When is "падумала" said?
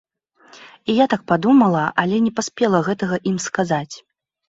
1.33-1.85